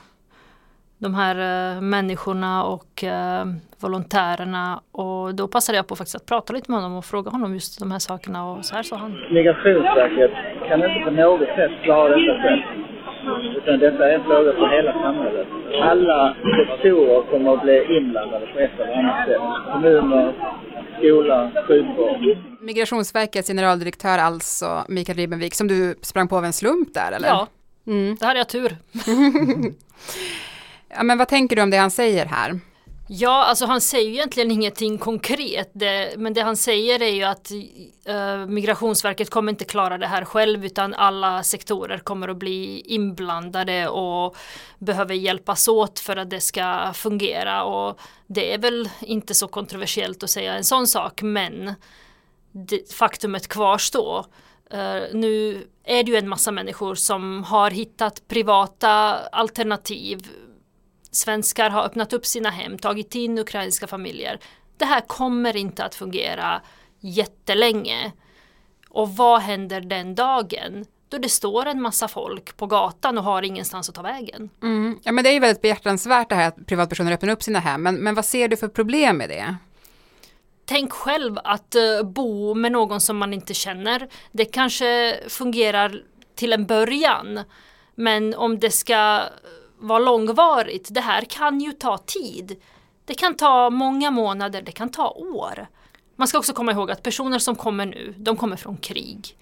de 0.98 1.14
här 1.14 1.36
uh, 1.76 1.80
människorna 1.80 2.64
och 2.64 3.04
uh, 3.04 3.52
volontärerna 3.80 4.80
och 4.92 5.34
då 5.34 5.48
passade 5.48 5.78
jag 5.78 5.86
på 5.86 5.96
faktiskt 5.96 6.16
att 6.16 6.26
prata 6.26 6.52
lite 6.52 6.70
med 6.70 6.80
honom 6.80 6.98
och 6.98 7.04
fråga 7.04 7.30
honom 7.30 7.54
just 7.54 7.78
de 7.78 7.92
här 7.92 7.98
sakerna 7.98 8.50
och 8.50 8.64
så 8.64 8.74
här 8.74 8.82
sa 8.82 8.96
han. 8.96 9.12
Migrationsverket 9.30 10.30
kan 10.68 10.78
inte 10.84 11.00
på 11.04 11.10
något 11.10 11.48
sätt 11.48 11.70
klara 11.84 12.08
detta 12.08 12.42
själv. 12.42 12.62
Utan 13.56 13.78
detta 13.78 14.10
är 14.10 14.14
en 14.14 14.24
fråga 14.24 14.52
för 14.52 14.68
hela 14.76 14.92
samhället. 14.92 15.46
Alla 15.82 16.36
sektorer 16.56 17.30
kommer 17.30 17.54
att 17.54 17.62
bli 17.62 17.96
inblandade 17.98 18.46
på 18.46 18.58
ett 18.58 18.80
eller 18.80 18.92
annat 18.92 19.28
sätt. 19.28 19.72
Kommuner, 19.72 20.34
skola, 20.98 21.50
sjukvård. 21.68 22.38
Migrationsverkets 22.60 23.48
generaldirektör 23.48 24.18
alltså, 24.18 24.84
Mikael 24.88 25.18
Ribbenvik, 25.18 25.54
som 25.54 25.68
du 25.68 25.94
sprang 26.02 26.28
på 26.28 26.36
av 26.36 26.44
en 26.44 26.52
slump 26.52 26.94
där 26.94 27.12
eller? 27.12 27.28
Ja, 27.28 27.46
mm. 27.86 28.16
det 28.20 28.26
hade 28.26 28.38
jag 28.38 28.48
tur. 28.48 28.72
ja, 30.96 31.02
men 31.02 31.18
vad 31.18 31.28
tänker 31.28 31.56
du 31.56 31.62
om 31.62 31.70
det 31.70 31.76
han 31.76 31.90
säger 31.90 32.26
här? 32.26 32.60
Ja, 33.08 33.44
alltså 33.44 33.66
han 33.66 33.80
säger 33.80 34.08
ju 34.08 34.14
egentligen 34.14 34.50
ingenting 34.50 34.98
konkret. 34.98 35.70
Det, 35.72 36.14
men 36.18 36.34
det 36.34 36.40
han 36.40 36.56
säger 36.56 37.02
är 37.02 37.10
ju 37.10 37.22
att 37.22 37.50
uh, 38.08 38.46
Migrationsverket 38.46 39.30
kommer 39.30 39.52
inte 39.52 39.64
klara 39.64 39.98
det 39.98 40.06
här 40.06 40.24
själv 40.24 40.64
utan 40.64 40.94
alla 40.94 41.42
sektorer 41.42 41.98
kommer 41.98 42.28
att 42.28 42.36
bli 42.36 42.80
inblandade 42.80 43.88
och 43.88 44.36
behöver 44.78 45.14
hjälpas 45.14 45.68
åt 45.68 45.98
för 45.98 46.16
att 46.16 46.30
det 46.30 46.40
ska 46.40 46.92
fungera. 46.94 47.64
Och 47.64 48.00
det 48.26 48.54
är 48.54 48.58
väl 48.58 48.88
inte 49.00 49.34
så 49.34 49.48
kontroversiellt 49.48 50.22
att 50.22 50.30
säga 50.30 50.54
en 50.54 50.64
sån 50.64 50.86
sak 50.86 51.22
men 51.22 51.74
det, 52.52 52.92
faktumet 52.92 53.48
kvarstår. 53.48 54.26
Uh, 54.74 55.02
nu 55.12 55.66
är 55.84 56.04
det 56.04 56.10
ju 56.10 56.16
en 56.16 56.28
massa 56.28 56.50
människor 56.50 56.94
som 56.94 57.44
har 57.44 57.70
hittat 57.70 58.28
privata 58.28 58.88
alternativ 59.28 60.28
Svenskar 61.16 61.70
har 61.70 61.84
öppnat 61.84 62.12
upp 62.12 62.26
sina 62.26 62.50
hem, 62.50 62.78
tagit 62.78 63.14
in 63.14 63.38
ukrainska 63.38 63.86
familjer. 63.86 64.38
Det 64.76 64.84
här 64.84 65.00
kommer 65.00 65.56
inte 65.56 65.84
att 65.84 65.94
fungera 65.94 66.62
jättelänge. 67.00 68.12
Och 68.88 69.16
vad 69.16 69.40
händer 69.40 69.80
den 69.80 70.14
dagen? 70.14 70.86
Då 71.08 71.18
det 71.18 71.28
står 71.28 71.66
en 71.66 71.82
massa 71.82 72.08
folk 72.08 72.56
på 72.56 72.66
gatan 72.66 73.18
och 73.18 73.24
har 73.24 73.42
ingenstans 73.42 73.88
att 73.88 73.94
ta 73.94 74.02
vägen. 74.02 74.50
Mm. 74.62 74.98
Ja 75.02 75.12
men 75.12 75.24
det 75.24 75.30
är 75.30 75.34
ju 75.34 75.40
väldigt 75.40 75.62
behjärtansvärt 75.62 76.28
det 76.28 76.34
här 76.34 76.48
att 76.48 76.66
privatpersoner 76.66 77.12
öppnar 77.12 77.32
upp 77.32 77.42
sina 77.42 77.58
hem. 77.58 77.82
Men, 77.82 77.94
men 77.96 78.14
vad 78.14 78.24
ser 78.24 78.48
du 78.48 78.56
för 78.56 78.68
problem 78.68 79.16
med 79.16 79.28
det? 79.28 79.56
Tänk 80.64 80.92
själv 80.92 81.38
att 81.44 81.76
uh, 81.76 82.06
bo 82.10 82.54
med 82.54 82.72
någon 82.72 83.00
som 83.00 83.16
man 83.16 83.34
inte 83.34 83.54
känner. 83.54 84.08
Det 84.32 84.44
kanske 84.44 85.16
fungerar 85.28 86.02
till 86.34 86.52
en 86.52 86.66
början. 86.66 87.40
Men 87.94 88.34
om 88.34 88.58
det 88.58 88.70
ska 88.70 89.22
vara 89.78 89.98
långvarigt. 89.98 90.88
Det 90.94 91.00
här 91.00 91.22
kan 91.22 91.60
ju 91.60 91.72
ta 91.72 91.98
tid. 91.98 92.62
Det 93.04 93.14
kan 93.14 93.34
ta 93.34 93.70
många 93.70 94.10
månader, 94.10 94.62
det 94.62 94.72
kan 94.72 94.90
ta 94.90 95.10
år. 95.10 95.66
Man 96.16 96.28
ska 96.28 96.38
också 96.38 96.52
komma 96.52 96.72
ihåg 96.72 96.90
att 96.90 97.02
personer 97.02 97.38
som 97.38 97.56
kommer 97.56 97.86
nu, 97.86 98.14
de 98.18 98.36
kommer 98.36 98.56
från 98.56 98.76
krig. 98.76 99.38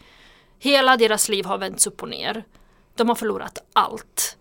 Hela 0.59 0.97
deras 0.97 1.29
liv 1.29 1.45
har 1.45 1.59
vänts 1.59 1.87
upp 1.87 2.03
och 2.03 2.09
ner. 2.09 2.45
De 2.95 3.09
har 3.09 3.15
förlorat 3.15 3.59
allt. 3.73 4.37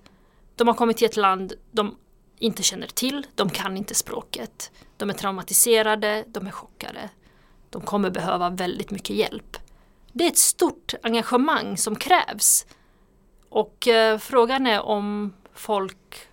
De 0.56 0.68
har 0.68 0.76
kommit 0.76 0.98
till 0.98 1.06
ett 1.06 1.18
land 1.18 1.54
de 1.72 1.96
inte 2.40 2.64
känner 2.64 2.88
till, 2.88 3.28
de 3.36 3.50
kan 3.50 3.78
inte 3.78 3.96
språket. 3.96 4.72
De 4.98 5.10
är 5.10 5.14
traumatiserade, 5.14 6.24
de 6.28 6.48
är 6.48 6.52
chockade. 6.52 7.10
De 7.70 7.82
kommer 7.82 8.10
behöva 8.10 8.50
väldigt 8.50 8.92
mycket 8.92 9.16
hjälp. 9.16 9.58
Det 10.12 10.24
är 10.24 10.28
ett 10.28 10.38
stort 10.38 10.94
engagemang 11.04 11.78
som 11.78 11.96
krävs. 11.96 12.66
Och 13.50 13.88
eh, 13.88 14.18
frågan 14.18 14.68
är 14.68 14.82
om 14.82 15.34
folk 15.56 16.28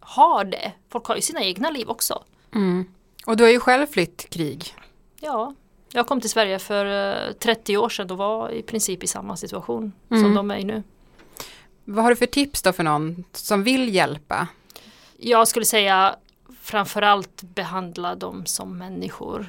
har 0.00 0.44
det. 0.44 0.72
Folk 0.88 1.06
har 1.06 1.16
ju 1.16 1.22
sina 1.22 1.42
egna 1.42 1.70
liv 1.70 1.90
också. 1.90 2.24
Mm. 2.54 2.84
Och 3.26 3.36
du 3.36 3.44
har 3.44 3.50
ju 3.50 3.60
själv 3.60 3.86
flytt 3.86 4.30
krig. 4.30 4.74
Ja, 5.20 5.54
jag 5.92 6.06
kom 6.06 6.20
till 6.20 6.30
Sverige 6.30 6.58
för 6.58 7.32
30 7.32 7.72
eh, 7.72 7.82
år 7.82 7.88
sedan 7.88 8.10
och 8.10 8.16
var 8.16 8.50
i 8.50 8.62
princip 8.62 9.04
i 9.04 9.06
samma 9.06 9.36
situation 9.36 9.92
mm. 10.10 10.22
som 10.22 10.34
de 10.34 10.50
är 10.50 10.56
i 10.56 10.64
nu. 10.64 10.82
Vad 11.84 12.04
har 12.04 12.10
du 12.10 12.16
för 12.16 12.26
tips 12.26 12.62
då 12.62 12.72
för 12.72 12.82
någon 12.82 13.24
som 13.32 13.62
vill 13.62 13.94
hjälpa? 13.94 14.48
Jag 15.16 15.48
skulle 15.48 15.66
säga 15.66 16.16
framförallt 16.60 17.42
behandla 17.42 18.14
dem 18.14 18.46
som 18.46 18.78
människor. 18.78 19.46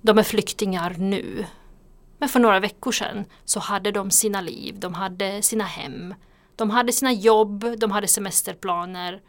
De 0.00 0.18
är 0.18 0.22
flyktingar 0.22 0.94
nu. 0.98 1.46
Men 2.18 2.28
för 2.28 2.40
några 2.40 2.60
veckor 2.60 2.92
sedan 2.92 3.24
så 3.44 3.60
hade 3.60 3.90
de 3.90 4.10
sina 4.10 4.40
liv, 4.40 4.78
de 4.78 4.94
hade 4.94 5.42
sina 5.42 5.64
hem, 5.64 6.14
de 6.56 6.70
hade 6.70 6.92
sina 6.92 7.12
jobb, 7.12 7.78
de 7.78 7.90
hade 7.90 8.08
semesterplaner 8.08 9.22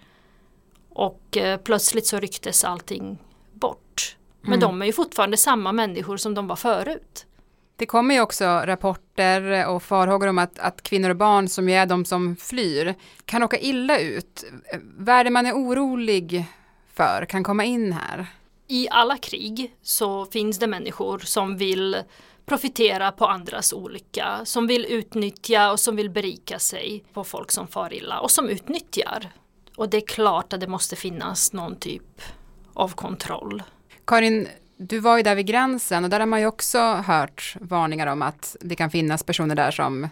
och 0.90 1.38
eh, 1.38 1.58
plötsligt 1.58 2.08
så 2.08 2.20
rycktes 2.20 2.64
allting 2.64 3.18
bort. 3.54 4.18
Men 4.42 4.54
mm. 4.54 4.60
de 4.60 4.82
är 4.82 4.86
ju 4.86 4.94
fortfarande 4.94 5.38
samma 5.38 5.72
människor 5.72 6.18
som 6.18 6.34
de 6.34 6.48
var 6.48 6.56
förut. 6.56 7.26
Det 7.78 7.86
kommer 7.86 8.16
ju 8.16 8.22
också 8.22 8.46
rapporter 8.46 9.68
och 9.68 9.84
farhågor 9.84 10.28
om 10.28 10.38
att, 10.38 10.60
att 10.60 10.82
kvinnor 10.82 11.10
och 11.10 11.16
barn 11.16 11.48
som 11.48 11.70
ju 11.70 11.76
är 11.76 11.86
de 11.86 12.06
som 12.06 12.36
flyr 12.36 12.96
kan 13.26 13.44
åka 13.44 13.60
illa 13.60 14.00
ut. 14.00 14.46
Vad 14.98 15.16
är 15.16 15.24
det 15.24 15.30
man 15.30 15.46
är 15.46 15.54
orolig 15.54 16.46
för 16.94 17.26
kan 17.26 17.44
komma 17.44 17.64
in 17.64 17.94
här? 17.94 18.28
I 18.68 18.88
alla 18.92 19.18
krig 19.18 19.76
så 19.82 20.26
finns 20.26 20.60
det 20.60 20.68
människor 20.68 21.20
som 21.20 21.58
vill 21.58 21.98
profitera 22.46 23.12
på 23.12 23.26
andras 23.26 23.74
olycka, 23.74 24.42
som 24.44 24.68
vill 24.68 24.86
utnyttja 24.86 25.72
och 25.72 25.80
som 25.80 25.96
vill 25.96 26.10
berika 26.10 26.60
sig 26.60 27.04
på 27.14 27.24
folk 27.24 27.52
som 27.52 27.68
far 27.68 27.94
illa 27.94 28.20
och 28.20 28.32
som 28.32 28.50
utnyttjar. 28.50 29.30
Och 29.76 29.90
det 29.90 29.98
är 29.98 30.08
klart 30.08 30.54
att 30.54 30.60
det 30.60 30.68
måste 30.68 30.96
finnas 30.96 31.54
någon 31.54 31.76
typ 31.76 32.22
av 32.74 32.90
kontroll. 32.90 33.64
Karin, 34.06 34.48
du 34.78 35.00
var 35.00 35.18
ju 35.18 35.24
där 35.24 35.36
vid 35.36 35.46
gränsen 35.46 36.04
och 36.04 36.10
där 36.10 36.20
har 36.20 36.28
man 36.28 36.40
ju 36.40 36.48
också 36.48 36.80
hört 36.80 37.56
varningar 37.62 38.08
om 38.08 38.22
att 38.22 38.56
det 38.62 38.76
kan 38.76 38.90
finnas 38.92 39.24
personer 39.24 39.56
där 39.56 39.72
som 39.72 40.10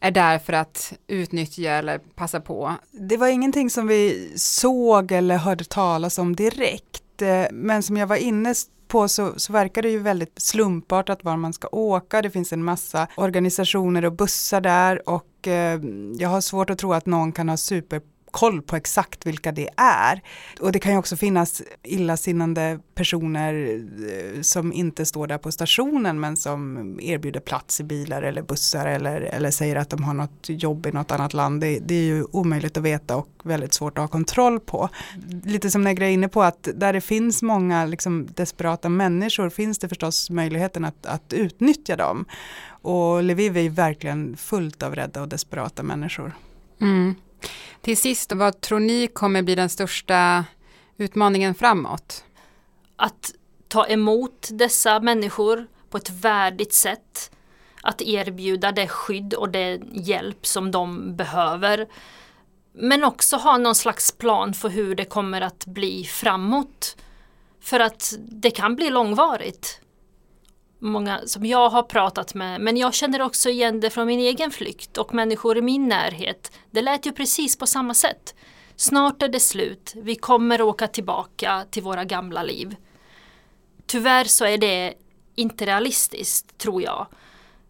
är 0.00 0.10
där 0.10 0.38
för 0.38 0.52
att 0.52 0.92
utnyttja 1.06 1.70
eller 1.70 1.98
passa 1.98 2.40
på. 2.40 2.74
Det 2.90 3.16
var 3.16 3.28
ingenting 3.28 3.70
som 3.70 3.86
vi 3.86 4.32
såg 4.36 5.12
eller 5.12 5.36
hörde 5.36 5.64
talas 5.64 6.18
om 6.18 6.36
direkt, 6.36 7.02
att, 7.16 7.22
eh, 7.22 7.56
men 7.56 7.82
som 7.82 7.96
jag 7.96 8.06
var 8.06 8.16
inne 8.16 8.54
på 8.88 9.08
så, 9.08 9.32
så 9.36 9.52
verkar 9.52 9.82
det 9.82 9.90
ju 9.90 9.98
väldigt 9.98 10.42
slumpartat 10.42 11.24
var 11.24 11.36
man 11.36 11.52
ska 11.52 11.68
åka. 11.68 12.22
Det 12.22 12.30
finns 12.30 12.52
en 12.52 12.64
massa 12.64 13.06
organisationer 13.16 14.04
och 14.04 14.12
bussar 14.12 14.60
där 14.60 15.08
och 15.08 15.48
eh, 15.48 15.80
jag 16.18 16.28
har 16.28 16.40
svårt 16.40 16.70
att 16.70 16.78
tro 16.78 16.92
att 16.92 17.06
någon 17.06 17.32
kan 17.32 17.48
ha 17.48 17.56
super 17.56 18.00
koll 18.36 18.62
på 18.62 18.76
exakt 18.76 19.26
vilka 19.26 19.52
det 19.52 19.68
är. 19.76 20.22
Och 20.60 20.72
det 20.72 20.78
kan 20.78 20.92
ju 20.92 20.98
också 20.98 21.16
finnas 21.16 21.62
illasinnande 21.82 22.78
personer 22.94 23.80
eh, 24.34 24.40
som 24.42 24.72
inte 24.72 25.06
står 25.06 25.26
där 25.26 25.38
på 25.38 25.52
stationen 25.52 26.20
men 26.20 26.36
som 26.36 27.00
erbjuder 27.00 27.40
plats 27.40 27.80
i 27.80 27.84
bilar 27.84 28.22
eller 28.22 28.42
bussar 28.42 28.86
eller, 28.86 29.20
eller 29.20 29.50
säger 29.50 29.76
att 29.76 29.90
de 29.90 30.04
har 30.04 30.14
något 30.14 30.48
jobb 30.48 30.86
i 30.86 30.92
något 30.92 31.10
annat 31.10 31.34
land. 31.34 31.60
Det, 31.60 31.78
det 31.78 31.94
är 31.94 32.04
ju 32.04 32.24
omöjligt 32.32 32.76
att 32.76 32.82
veta 32.82 33.16
och 33.16 33.28
väldigt 33.42 33.74
svårt 33.74 33.98
att 33.98 34.02
ha 34.02 34.08
kontroll 34.08 34.60
på. 34.60 34.88
Lite 35.44 35.70
som 35.70 35.82
Negra 35.82 36.06
är 36.06 36.10
inne 36.10 36.28
på 36.28 36.42
att 36.42 36.68
där 36.74 36.92
det 36.92 37.00
finns 37.00 37.42
många 37.42 37.84
liksom, 37.84 38.28
desperata 38.34 38.88
människor 38.88 39.50
finns 39.50 39.78
det 39.78 39.88
förstås 39.88 40.30
möjligheten 40.30 40.84
att, 40.84 41.06
att 41.06 41.32
utnyttja 41.32 41.96
dem. 41.96 42.24
Och 42.68 43.22
Lviv 43.22 43.56
är 43.56 43.60
ju 43.60 43.68
verkligen 43.68 44.36
fullt 44.36 44.82
av 44.82 44.94
rädda 44.94 45.22
och 45.22 45.28
desperata 45.28 45.82
människor. 45.82 46.32
Mm. 46.80 47.14
Till 47.80 47.96
sist, 47.96 48.32
vad 48.32 48.60
tror 48.60 48.80
ni 48.80 49.06
kommer 49.06 49.42
bli 49.42 49.54
den 49.54 49.68
största 49.68 50.44
utmaningen 50.96 51.54
framåt? 51.54 52.24
Att 52.96 53.32
ta 53.68 53.86
emot 53.86 54.48
dessa 54.52 55.00
människor 55.00 55.66
på 55.90 55.96
ett 55.96 56.10
värdigt 56.10 56.72
sätt. 56.72 57.30
Att 57.82 58.02
erbjuda 58.02 58.72
det 58.72 58.88
skydd 58.88 59.34
och 59.34 59.48
den 59.48 59.90
hjälp 59.92 60.46
som 60.46 60.70
de 60.70 61.16
behöver. 61.16 61.88
Men 62.72 63.04
också 63.04 63.36
ha 63.36 63.58
någon 63.58 63.74
slags 63.74 64.12
plan 64.12 64.54
för 64.54 64.68
hur 64.68 64.94
det 64.94 65.04
kommer 65.04 65.40
att 65.40 65.66
bli 65.66 66.04
framåt. 66.04 66.96
För 67.60 67.80
att 67.80 68.12
det 68.18 68.50
kan 68.50 68.76
bli 68.76 68.90
långvarigt 68.90 69.80
många 70.78 71.20
som 71.26 71.46
jag 71.46 71.68
har 71.68 71.82
pratat 71.82 72.34
med. 72.34 72.60
Men 72.60 72.76
jag 72.76 72.94
känner 72.94 73.22
också 73.22 73.48
igen 73.48 73.80
det 73.80 73.90
från 73.90 74.06
min 74.06 74.20
egen 74.20 74.50
flykt 74.50 74.98
och 74.98 75.14
människor 75.14 75.58
i 75.58 75.62
min 75.62 75.88
närhet. 75.88 76.52
Det 76.70 76.82
lät 76.82 77.06
ju 77.06 77.12
precis 77.12 77.58
på 77.58 77.66
samma 77.66 77.94
sätt. 77.94 78.34
Snart 78.76 79.22
är 79.22 79.28
det 79.28 79.40
slut. 79.40 79.92
Vi 79.96 80.14
kommer 80.14 80.62
åka 80.62 80.88
tillbaka 80.88 81.64
till 81.70 81.82
våra 81.82 82.04
gamla 82.04 82.42
liv. 82.42 82.76
Tyvärr 83.86 84.24
så 84.24 84.44
är 84.44 84.58
det 84.58 84.94
inte 85.34 85.66
realistiskt, 85.66 86.58
tror 86.58 86.82
jag. 86.82 87.06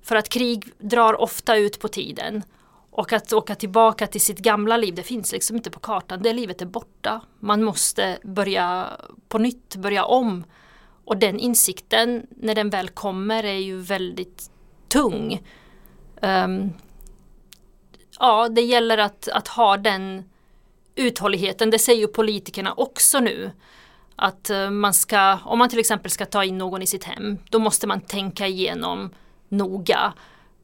För 0.03 0.17
att 0.17 0.29
krig 0.29 0.65
drar 0.79 1.21
ofta 1.21 1.57
ut 1.57 1.81
på 1.81 1.89
tiden. 1.89 2.43
Och 2.91 3.13
att 3.13 3.33
åka 3.33 3.55
tillbaka 3.55 4.07
till 4.07 4.21
sitt 4.21 4.39
gamla 4.39 4.77
liv, 4.77 4.95
det 4.95 5.03
finns 5.03 5.33
liksom 5.33 5.57
inte 5.57 5.71
på 5.71 5.81
kartan. 5.81 6.23
Det 6.23 6.33
livet 6.33 6.63
är 6.63 6.67
borta. 6.67 7.21
Man 7.41 7.63
måste 7.63 8.19
börja 8.23 8.91
på 9.29 9.39
nytt, 9.39 9.77
börja 9.77 10.05
om. 10.05 10.45
Och 11.07 11.17
den 11.17 11.39
insikten, 11.39 12.27
när 12.31 12.55
den 12.55 12.71
väl 12.71 12.89
kommer, 12.89 13.45
är 13.45 13.59
ju 13.59 13.77
väldigt 13.77 14.51
tung. 14.89 15.43
Um, 16.23 16.73
ja, 18.19 18.49
det 18.49 18.61
gäller 18.61 18.99
att, 18.99 19.29
att 19.29 19.49
ha 19.49 19.77
den 19.77 20.25
uthålligheten. 20.95 21.71
Det 21.71 21.79
säger 21.79 22.01
ju 22.01 22.07
politikerna 22.07 22.75
också 22.77 23.21
nu. 23.21 23.51
Att 24.17 24.51
eh, 24.51 24.71
man 24.71 24.95
ska, 24.95 25.39
om 25.45 25.59
man 25.59 25.69
till 25.69 25.79
exempel 25.79 26.11
ska 26.11 26.27
ta 26.27 26.45
in 26.45 26.59
någon 26.59 26.83
i 26.83 26.87
sitt 26.87 27.05
hem, 27.05 27.39
då 27.51 27.59
måste 27.59 27.87
man 27.87 28.01
tänka 28.01 28.47
igenom 28.47 29.11
noga. 29.49 30.13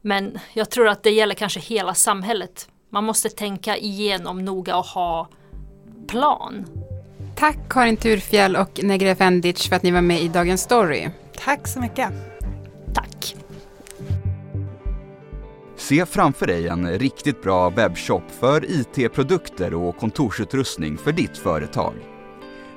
Men 0.01 0.39
jag 0.53 0.69
tror 0.69 0.87
att 0.87 1.03
det 1.03 1.11
gäller 1.11 1.35
kanske 1.35 1.59
hela 1.59 1.93
samhället. 1.93 2.69
Man 2.89 3.03
måste 3.03 3.29
tänka 3.29 3.77
igenom 3.77 4.45
noga 4.45 4.77
och 4.77 4.85
ha 4.85 5.29
plan. 6.07 6.65
Tack 7.35 7.57
Karin 7.69 7.97
Turfjell 7.97 8.55
och 8.55 8.79
Negre 8.83 9.15
Fendic 9.15 9.67
för 9.69 9.75
att 9.75 9.83
ni 9.83 9.91
var 9.91 10.01
med 10.01 10.21
i 10.21 10.27
Dagens 10.27 10.61
Story. 10.61 11.09
Tack 11.37 11.67
så 11.67 11.79
mycket. 11.79 12.09
Tack. 12.93 13.35
Se 15.75 16.05
framför 16.05 16.47
dig 16.47 16.67
en 16.67 16.99
riktigt 16.99 17.41
bra 17.41 17.69
webbshop 17.69 18.23
för 18.39 18.65
IT-produkter 18.71 19.73
och 19.73 19.97
kontorsutrustning 19.97 20.97
för 20.97 21.11
ditt 21.11 21.37
företag. 21.37 21.93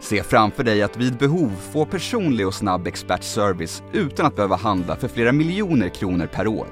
Se 0.00 0.22
framför 0.22 0.64
dig 0.64 0.82
att 0.82 0.96
vid 0.96 1.16
behov 1.16 1.52
få 1.72 1.84
personlig 1.84 2.46
och 2.46 2.54
snabb 2.54 2.86
expertservice 2.86 3.82
utan 3.92 4.26
att 4.26 4.36
behöva 4.36 4.56
handla 4.56 4.96
för 4.96 5.08
flera 5.08 5.32
miljoner 5.32 5.88
kronor 5.88 6.26
per 6.26 6.46
år. 6.46 6.68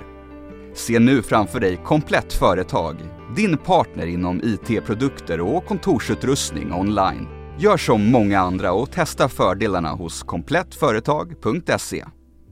Se 0.75 0.99
nu 0.99 1.23
framför 1.23 1.61
dig 1.61 1.81
Komplett 1.85 2.33
Företag, 2.33 2.97
din 3.37 3.59
partner 3.59 4.07
inom 4.07 4.41
IT-produkter 4.45 5.41
och 5.41 5.67
kontorsutrustning 5.67 6.73
online. 6.73 7.29
Gör 7.59 7.77
som 7.77 8.11
många 8.11 8.41
andra 8.41 8.73
och 8.73 8.91
testa 8.91 9.29
fördelarna 9.29 9.89
hos 9.89 10.23
komplettföretag.se. 10.23 12.05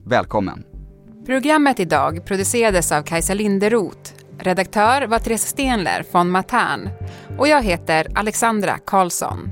Välkommen! 0.07 0.65
Programmet 1.27 1.81
idag 1.81 2.27
producerades 2.27 2.93
av 2.93 3.03
Kajsa 3.03 3.35
Linderoth. 3.35 4.13
Redaktör 4.39 5.07
var 5.07 5.19
Therese 5.19 5.49
Stenler 5.49 6.05
von 6.13 6.31
Matern 6.31 6.89
och 7.39 7.49
jag 7.49 7.63
heter 7.63 8.07
Alexandra 8.15 8.79
Karlsson. 8.79 9.51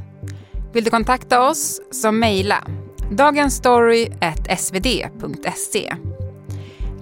Vill 0.73 0.85
du 0.85 0.91
kontakta 0.91 1.49
oss 1.49 1.81
så 1.91 2.13
mejla 2.13 2.65
dagensstory.svd.se. 3.11 5.95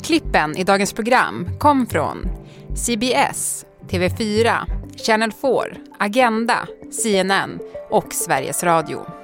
Klippen 0.03 0.57
i 0.57 0.65
dagens 0.65 0.93
program 0.93 1.49
kom 1.59 1.87
från 1.87 2.29
CBS, 2.77 3.65
TV4, 3.91 4.59
Channel 4.97 5.33
4, 5.33 5.65
Agenda, 5.99 6.69
CNN 6.91 7.59
och 7.91 8.13
Sveriges 8.15 8.65
Radio. 8.65 9.18